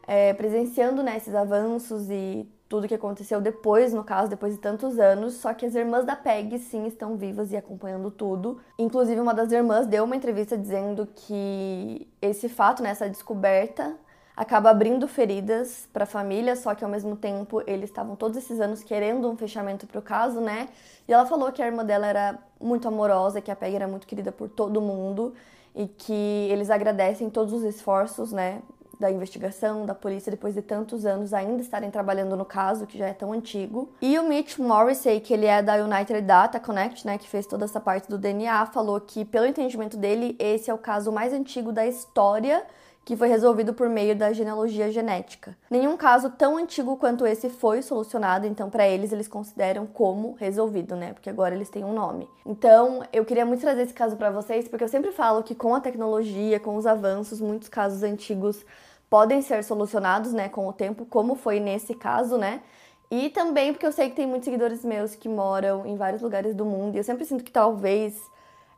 é, 0.06 0.32
presenciando 0.32 1.02
né, 1.02 1.16
esses 1.16 1.34
avanços 1.34 2.08
e 2.10 2.48
tudo 2.68 2.88
que 2.88 2.94
aconteceu 2.94 3.40
depois, 3.40 3.92
no 3.92 4.02
caso, 4.02 4.28
depois 4.30 4.54
de 4.54 4.60
tantos 4.60 4.98
anos. 4.98 5.34
Só 5.34 5.52
que 5.52 5.66
as 5.66 5.74
irmãs 5.74 6.04
da 6.04 6.16
Peg 6.16 6.58
sim 6.58 6.86
estão 6.86 7.16
vivas 7.16 7.52
e 7.52 7.56
acompanhando 7.56 8.10
tudo. 8.10 8.60
Inclusive, 8.78 9.20
uma 9.20 9.34
das 9.34 9.52
irmãs 9.52 9.86
deu 9.86 10.04
uma 10.04 10.16
entrevista 10.16 10.56
dizendo 10.56 11.06
que 11.14 12.08
esse 12.20 12.48
fato, 12.48 12.82
né, 12.82 12.90
essa 12.90 13.08
descoberta, 13.08 13.94
acaba 14.36 14.70
abrindo 14.70 15.06
feridas 15.06 15.88
para 15.92 16.04
a 16.04 16.06
família, 16.06 16.56
só 16.56 16.74
que 16.74 16.84
ao 16.84 16.90
mesmo 16.90 17.14
tempo 17.16 17.62
eles 17.66 17.90
estavam 17.90 18.16
todos 18.16 18.36
esses 18.36 18.60
anos 18.60 18.82
querendo 18.82 19.30
um 19.30 19.36
fechamento 19.36 19.86
para 19.86 19.98
o 19.98 20.02
caso, 20.02 20.40
né? 20.40 20.68
E 21.06 21.12
ela 21.12 21.24
falou 21.24 21.52
que 21.52 21.62
a 21.62 21.66
irmã 21.66 21.84
dela 21.84 22.06
era 22.06 22.38
muito 22.60 22.88
amorosa, 22.88 23.40
que 23.40 23.50
a 23.50 23.56
Peg 23.56 23.76
era 23.76 23.86
muito 23.86 24.06
querida 24.06 24.32
por 24.32 24.48
todo 24.48 24.80
mundo 24.80 25.34
e 25.74 25.86
que 25.86 26.48
eles 26.50 26.70
agradecem 26.70 27.30
todos 27.30 27.52
os 27.52 27.62
esforços, 27.62 28.32
né, 28.32 28.62
da 28.98 29.10
investigação, 29.10 29.84
da 29.84 29.94
polícia, 29.94 30.30
depois 30.30 30.54
de 30.54 30.62
tantos 30.62 31.04
anos 31.04 31.34
ainda 31.34 31.60
estarem 31.60 31.90
trabalhando 31.90 32.36
no 32.36 32.44
caso, 32.44 32.86
que 32.86 32.96
já 32.96 33.08
é 33.08 33.12
tão 33.12 33.32
antigo. 33.32 33.92
E 34.00 34.16
o 34.18 34.22
Mitch 34.22 34.56
Morrissey, 34.58 35.20
que 35.20 35.34
ele 35.34 35.46
é 35.46 35.60
da 35.60 35.74
United 35.74 36.20
Data 36.22 36.60
Connect, 36.60 37.04
né, 37.04 37.18
que 37.18 37.28
fez 37.28 37.44
toda 37.44 37.64
essa 37.64 37.80
parte 37.80 38.08
do 38.08 38.16
DNA, 38.16 38.66
falou 38.66 39.00
que, 39.00 39.24
pelo 39.24 39.46
entendimento 39.46 39.96
dele, 39.96 40.36
esse 40.38 40.70
é 40.70 40.74
o 40.74 40.78
caso 40.78 41.10
mais 41.10 41.32
antigo 41.32 41.72
da 41.72 41.84
história 41.84 42.64
que 43.04 43.16
foi 43.16 43.28
resolvido 43.28 43.74
por 43.74 43.88
meio 43.88 44.16
da 44.16 44.32
genealogia 44.32 44.90
genética. 44.90 45.56
Nenhum 45.70 45.96
caso 45.96 46.30
tão 46.30 46.56
antigo 46.56 46.96
quanto 46.96 47.26
esse 47.26 47.50
foi 47.50 47.82
solucionado, 47.82 48.46
então 48.46 48.70
para 48.70 48.88
eles 48.88 49.12
eles 49.12 49.28
consideram 49.28 49.86
como 49.86 50.32
resolvido, 50.40 50.96
né? 50.96 51.12
Porque 51.12 51.28
agora 51.28 51.54
eles 51.54 51.68
têm 51.68 51.84
um 51.84 51.92
nome. 51.92 52.26
Então, 52.46 53.02
eu 53.12 53.24
queria 53.24 53.44
muito 53.44 53.60
trazer 53.60 53.82
esse 53.82 53.92
caso 53.92 54.16
para 54.16 54.30
vocês, 54.30 54.66
porque 54.68 54.84
eu 54.84 54.88
sempre 54.88 55.12
falo 55.12 55.42
que 55.42 55.54
com 55.54 55.74
a 55.74 55.80
tecnologia, 55.80 56.58
com 56.58 56.76
os 56.76 56.86
avanços, 56.86 57.40
muitos 57.40 57.68
casos 57.68 58.02
antigos 58.02 58.64
podem 59.10 59.42
ser 59.42 59.62
solucionados, 59.62 60.32
né, 60.32 60.48
com 60.48 60.66
o 60.66 60.72
tempo, 60.72 61.04
como 61.04 61.34
foi 61.34 61.60
nesse 61.60 61.94
caso, 61.94 62.38
né? 62.38 62.62
E 63.10 63.28
também 63.30 63.72
porque 63.72 63.86
eu 63.86 63.92
sei 63.92 64.08
que 64.08 64.16
tem 64.16 64.26
muitos 64.26 64.46
seguidores 64.46 64.84
meus 64.84 65.14
que 65.14 65.28
moram 65.28 65.86
em 65.86 65.94
vários 65.94 66.22
lugares 66.22 66.54
do 66.54 66.64
mundo, 66.64 66.94
e 66.94 66.98
eu 66.98 67.04
sempre 67.04 67.24
sinto 67.24 67.44
que 67.44 67.52
talvez 67.52 68.18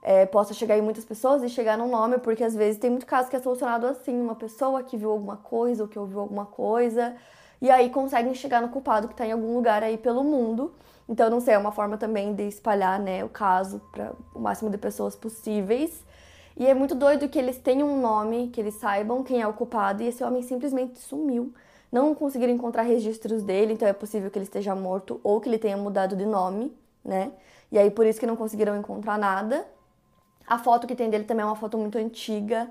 é, 0.06 0.25
possa 0.25 0.54
chegar 0.54 0.78
em 0.78 0.80
muitas 0.82 1.04
pessoas 1.04 1.42
e 1.42 1.48
chegar 1.48 1.76
num 1.76 1.90
nome, 1.90 2.18
porque 2.18 2.44
às 2.44 2.54
vezes 2.54 2.78
tem 2.78 2.88
muito 2.88 3.04
caso 3.04 3.28
que 3.28 3.34
é 3.34 3.40
solucionado 3.40 3.88
assim, 3.88 4.16
uma 4.16 4.36
pessoa 4.36 4.80
que 4.84 4.96
viu 4.96 5.10
alguma 5.10 5.36
coisa 5.36 5.82
ou 5.82 5.88
que 5.88 5.98
ouviu 5.98 6.20
alguma 6.20 6.46
coisa, 6.46 7.16
e 7.60 7.68
aí 7.68 7.90
conseguem 7.90 8.32
chegar 8.32 8.62
no 8.62 8.68
culpado 8.68 9.08
que 9.08 9.14
está 9.14 9.26
em 9.26 9.32
algum 9.32 9.56
lugar 9.56 9.82
aí 9.82 9.98
pelo 9.98 10.22
mundo. 10.22 10.72
Então, 11.08 11.28
não 11.28 11.40
sei, 11.40 11.54
é 11.54 11.58
uma 11.58 11.72
forma 11.72 11.98
também 11.98 12.34
de 12.34 12.44
espalhar 12.44 13.00
né, 13.00 13.25
o 13.25 13.28
caso 13.28 13.80
para 13.90 14.12
o 14.32 14.38
máximo 14.38 14.70
de 14.70 14.78
pessoas 14.78 15.16
possíveis. 15.16 16.04
E 16.56 16.66
é 16.66 16.75
muito 16.75 16.94
doido 16.94 17.28
que 17.28 17.38
eles 17.38 17.58
tenham 17.58 17.88
um 17.88 18.00
nome, 18.00 18.48
que 18.48 18.60
eles 18.60 18.75
saibam 18.75 19.25
quem 19.25 19.42
é 19.42 19.48
o 19.48 19.52
culpado, 19.52 20.04
e 20.04 20.06
esse 20.06 20.22
homem 20.22 20.40
simplesmente 20.42 21.00
sumiu. 21.00 21.52
Não 21.90 22.14
conseguiram 22.14 22.52
encontrar 22.52 22.82
registros 22.82 23.42
dele, 23.42 23.72
então 23.72 23.88
é 23.88 23.92
possível 23.92 24.30
que 24.30 24.38
ele 24.38 24.44
esteja 24.44 24.75
morto 24.75 25.20
ou 25.25 25.40
que 25.40 25.48
ele 25.48 25.58
tenha 25.58 25.76
mudado 25.76 26.14
de 26.14 26.26
nome, 26.26 26.72
né? 27.04 27.32
E 27.72 27.78
aí 27.78 27.90
por 27.90 28.06
isso 28.06 28.20
que 28.20 28.26
não 28.26 28.36
conseguiram 28.36 28.76
encontrar 28.76 29.18
nada. 29.18 29.66
A 30.47 30.59
foto 30.59 30.87
que 30.87 30.95
tem 30.95 31.11
dele 31.11 31.25
também 31.25 31.43
é 31.43 31.47
uma 31.47 31.57
foto 31.57 31.76
muito 31.76 31.99
antiga. 31.99 32.69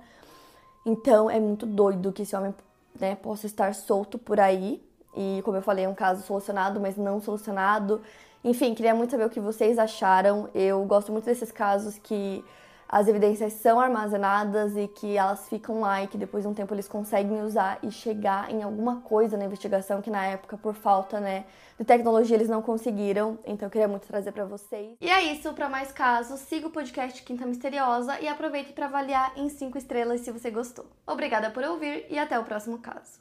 Então 0.86 1.30
é 1.30 1.40
muito 1.40 1.66
doido 1.66 2.12
que 2.12 2.22
esse 2.22 2.36
homem 2.36 2.54
né, 3.00 3.16
possa 3.16 3.46
estar 3.46 3.74
solto 3.74 4.18
por 4.18 4.40
aí. 4.40 4.82
E 5.16 5.42
como 5.44 5.58
eu 5.58 5.62
falei, 5.62 5.86
é 5.86 5.90
um 5.90 5.96
caso 5.96 6.22
solucionado, 6.24 6.80
mas 6.80 6.98
não 6.98 7.20
solucionado. 7.20 8.02
Enfim, 8.44 8.76
queria 8.76 8.94
muito 8.94 9.12
saber 9.12 9.26
o 9.26 9.30
que 9.30 9.40
vocês 9.40 9.80
acharam. 9.80 10.50
Eu 10.54 10.84
gosto 10.86 11.12
muito 11.12 11.26
desses 11.26 11.52
casos 11.52 11.98
que 11.98 12.44
as 12.88 13.08
evidências 13.08 13.54
são 13.54 13.80
armazenadas 13.80 14.76
e 14.78 14.88
que 14.88 15.18
elas 15.18 15.50
ficam 15.50 15.82
lá 15.82 16.04
e 16.04 16.08
que 16.08 16.18
depois 16.18 16.44
de 16.44 16.48
um 16.48 16.54
tempo 16.54 16.74
eles 16.74 16.88
conseguem 16.88 17.42
usar 17.42 17.80
e 17.82 17.92
chegar 17.92 18.52
em 18.52 18.62
alguma 18.64 19.02
coisa 19.02 19.38
na 19.38 19.46
investigação 19.46 20.02
que 20.02 20.10
na 20.10 20.26
época, 20.26 20.58
por 20.58 20.76
falta 20.76 21.20
né, 21.20 21.46
de 21.80 21.86
tecnologia, 21.86 22.36
eles 22.36 22.50
não 22.50 22.62
conseguiram. 22.62 23.40
Então 23.46 23.68
eu 23.68 23.72
queria 23.72 23.88
muito 23.88 24.08
trazer 24.08 24.32
para 24.32 24.46
vocês. 24.46 24.96
E 25.02 25.10
é 25.10 25.24
isso, 25.34 25.52
para 25.54 25.68
mais 25.68 25.92
casos, 25.92 26.40
siga 26.42 26.68
o 26.68 26.72
podcast 26.72 27.22
Quinta 27.24 27.46
Misteriosa 27.46 28.20
e 28.20 28.28
aproveite 28.28 28.74
para 28.74 28.86
avaliar 28.86 29.34
em 29.36 29.50
5 29.50 29.78
estrelas 29.78 30.22
se 30.22 30.32
você 30.32 30.52
gostou. 30.52 30.86
Obrigada 31.08 31.50
por 31.50 31.64
ouvir 31.64 32.06
e 32.10 32.20
até 32.20 32.38
o 32.40 32.44
próximo 32.44 32.78
caso. 32.80 33.20